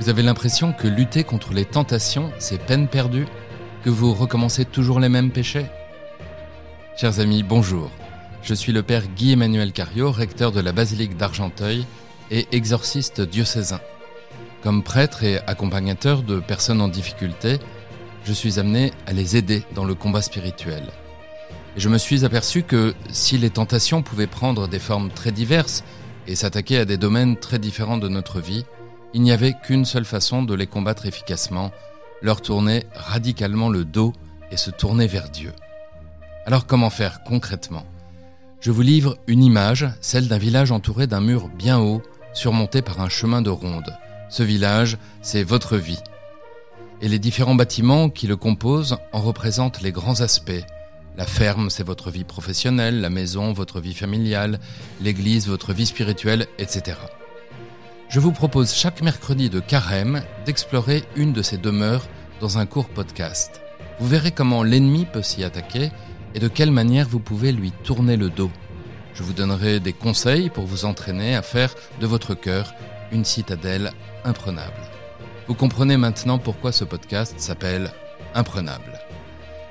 Vous 0.00 0.08
avez 0.08 0.22
l'impression 0.22 0.72
que 0.72 0.86
lutter 0.86 1.24
contre 1.24 1.52
les 1.52 1.64
tentations, 1.64 2.30
c'est 2.38 2.64
peine 2.64 2.86
perdue 2.86 3.26
Que 3.82 3.90
vous 3.90 4.14
recommencez 4.14 4.64
toujours 4.64 5.00
les 5.00 5.08
mêmes 5.08 5.32
péchés? 5.32 5.66
Chers 6.96 7.18
amis, 7.18 7.42
bonjour. 7.42 7.90
Je 8.42 8.54
suis 8.54 8.72
le 8.72 8.84
Père 8.84 9.08
Guy-Emmanuel 9.08 9.72
Cario, 9.72 10.12
recteur 10.12 10.52
de 10.52 10.60
la 10.60 10.70
basilique 10.70 11.16
d'Argenteuil 11.16 11.84
et 12.30 12.46
exorciste 12.52 13.20
diocésain. 13.20 13.80
Comme 14.62 14.84
prêtre 14.84 15.24
et 15.24 15.40
accompagnateur 15.48 16.22
de 16.22 16.38
personnes 16.38 16.80
en 16.80 16.88
difficulté, 16.88 17.58
je 18.24 18.32
suis 18.32 18.60
amené 18.60 18.92
à 19.08 19.12
les 19.12 19.36
aider 19.36 19.64
dans 19.74 19.84
le 19.84 19.96
combat 19.96 20.22
spirituel. 20.22 20.84
Et 21.76 21.80
je 21.80 21.88
me 21.88 21.98
suis 21.98 22.24
aperçu 22.24 22.62
que 22.62 22.94
si 23.10 23.36
les 23.36 23.50
tentations 23.50 24.02
pouvaient 24.02 24.28
prendre 24.28 24.68
des 24.68 24.78
formes 24.78 25.10
très 25.10 25.32
diverses 25.32 25.82
et 26.28 26.36
s'attaquer 26.36 26.78
à 26.78 26.84
des 26.84 26.98
domaines 26.98 27.36
très 27.36 27.58
différents 27.58 27.98
de 27.98 28.08
notre 28.08 28.40
vie, 28.40 28.64
il 29.14 29.22
n'y 29.22 29.32
avait 29.32 29.54
qu'une 29.54 29.84
seule 29.84 30.04
façon 30.04 30.42
de 30.42 30.54
les 30.54 30.66
combattre 30.66 31.06
efficacement, 31.06 31.70
leur 32.22 32.42
tourner 32.42 32.84
radicalement 32.94 33.68
le 33.68 33.84
dos 33.84 34.12
et 34.50 34.56
se 34.56 34.70
tourner 34.70 35.06
vers 35.06 35.30
Dieu. 35.30 35.52
Alors 36.46 36.66
comment 36.66 36.90
faire 36.90 37.22
concrètement? 37.24 37.84
Je 38.60 38.70
vous 38.70 38.82
livre 38.82 39.16
une 39.26 39.44
image, 39.44 39.86
celle 40.00 40.28
d'un 40.28 40.38
village 40.38 40.72
entouré 40.72 41.06
d'un 41.06 41.20
mur 41.20 41.48
bien 41.48 41.78
haut, 41.78 42.02
surmonté 42.32 42.82
par 42.82 43.00
un 43.00 43.08
chemin 43.08 43.40
de 43.40 43.50
ronde. 43.50 43.96
Ce 44.30 44.42
village, 44.42 44.98
c'est 45.22 45.44
votre 45.44 45.76
vie. 45.76 46.00
Et 47.00 47.08
les 47.08 47.18
différents 47.18 47.54
bâtiments 47.54 48.10
qui 48.10 48.26
le 48.26 48.36
composent 48.36 48.96
en 49.12 49.20
représentent 49.20 49.80
les 49.80 49.92
grands 49.92 50.20
aspects. 50.20 50.64
La 51.16 51.26
ferme, 51.26 51.70
c'est 51.70 51.84
votre 51.84 52.10
vie 52.10 52.24
professionnelle, 52.24 53.00
la 53.00 53.10
maison, 53.10 53.52
votre 53.52 53.80
vie 53.80 53.94
familiale, 53.94 54.58
l'église, 55.00 55.48
votre 55.48 55.72
vie 55.72 55.86
spirituelle, 55.86 56.46
etc 56.58 56.96
je 58.08 58.20
vous 58.20 58.32
propose 58.32 58.72
chaque 58.74 59.02
mercredi 59.02 59.50
de 59.50 59.60
carême 59.60 60.22
d'explorer 60.46 61.04
une 61.14 61.34
de 61.34 61.42
ces 61.42 61.58
demeures 61.58 62.06
dans 62.40 62.56
un 62.56 62.64
court 62.64 62.88
podcast. 62.88 63.60
Vous 64.00 64.08
verrez 64.08 64.30
comment 64.30 64.62
l'ennemi 64.62 65.04
peut 65.04 65.22
s'y 65.22 65.44
attaquer 65.44 65.90
et 66.34 66.38
de 66.38 66.48
quelle 66.48 66.70
manière 66.70 67.06
vous 67.06 67.20
pouvez 67.20 67.52
lui 67.52 67.70
tourner 67.84 68.16
le 68.16 68.30
dos. 68.30 68.50
Je 69.12 69.22
vous 69.22 69.34
donnerai 69.34 69.80
des 69.80 69.92
conseils 69.92 70.48
pour 70.48 70.64
vous 70.64 70.86
entraîner 70.86 71.36
à 71.36 71.42
faire 71.42 71.74
de 72.00 72.06
votre 72.06 72.34
cœur 72.34 72.72
une 73.12 73.26
citadelle 73.26 73.92
imprenable. 74.24 74.72
Vous 75.46 75.54
comprenez 75.54 75.96
maintenant 75.98 76.38
pourquoi 76.38 76.72
ce 76.72 76.84
podcast 76.84 77.34
s'appelle 77.38 77.92
Imprenable. 78.34 79.00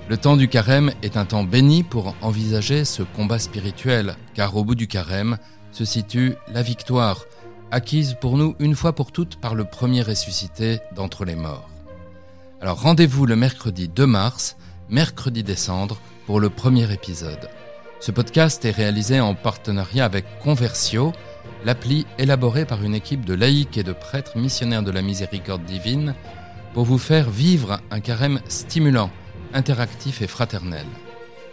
Le 0.09 0.17
temps 0.17 0.37
du 0.37 0.47
carême 0.47 0.91
est 1.01 1.17
un 1.17 1.25
temps 1.25 1.43
béni 1.43 1.83
pour 1.83 2.15
envisager 2.21 2.85
ce 2.85 3.03
combat 3.03 3.39
spirituel, 3.39 4.15
car 4.33 4.55
au 4.55 4.63
bout 4.63 4.75
du 4.75 4.87
carême 4.87 5.37
se 5.71 5.85
situe 5.85 6.35
la 6.47 6.61
victoire, 6.61 7.25
acquise 7.71 8.15
pour 8.19 8.37
nous 8.37 8.55
une 8.59 8.75
fois 8.75 8.93
pour 8.93 9.11
toutes 9.11 9.37
par 9.37 9.55
le 9.55 9.65
premier 9.65 10.01
ressuscité 10.01 10.79
d'entre 10.95 11.25
les 11.25 11.35
morts. 11.35 11.69
Alors 12.61 12.81
rendez-vous 12.81 13.25
le 13.25 13.35
mercredi 13.35 13.87
2 13.87 14.05
mars, 14.05 14.57
mercredi 14.89 15.43
décembre, 15.43 15.99
pour 16.25 16.39
le 16.39 16.49
premier 16.49 16.91
épisode. 16.91 17.49
Ce 17.99 18.11
podcast 18.11 18.63
est 18.65 18.71
réalisé 18.71 19.19
en 19.19 19.33
partenariat 19.33 20.05
avec 20.05 20.25
Conversio, 20.39 21.13
l'appli 21.65 22.05
élaborée 22.17 22.65
par 22.65 22.83
une 22.83 22.95
équipe 22.95 23.25
de 23.25 23.33
laïcs 23.33 23.77
et 23.77 23.83
de 23.83 23.93
prêtres 23.93 24.37
missionnaires 24.37 24.83
de 24.83 24.91
la 24.91 25.01
miséricorde 25.01 25.63
divine 25.65 26.13
pour 26.73 26.85
vous 26.85 26.97
faire 26.99 27.29
vivre 27.29 27.79
un 27.91 27.99
carême 27.99 28.39
stimulant, 28.47 29.09
interactif 29.53 30.21
et 30.21 30.27
fraternel. 30.27 30.85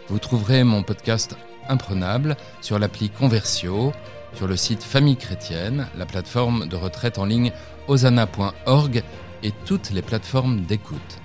Vous 0.07 0.19
trouverez 0.19 0.63
mon 0.63 0.83
podcast 0.83 1.35
imprenable 1.69 2.37
sur 2.61 2.79
l'appli 2.79 3.09
Conversio, 3.09 3.93
sur 4.33 4.47
le 4.47 4.55
site 4.55 4.83
Famille 4.83 5.17
Chrétienne, 5.17 5.87
la 5.97 6.05
plateforme 6.05 6.67
de 6.67 6.75
retraite 6.75 7.17
en 7.17 7.25
ligne 7.25 7.51
osana.org 7.87 9.03
et 9.43 9.51
toutes 9.65 9.91
les 9.91 10.01
plateformes 10.01 10.61
d'écoute. 10.61 11.19